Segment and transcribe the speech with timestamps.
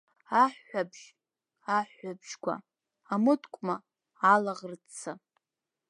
[0.43, 1.03] Аҳәҳәабжь,
[1.75, 2.53] аҳәҳәабжьқәа,
[3.13, 3.75] амыткәма,
[4.31, 5.11] алаӷырӡ-ца…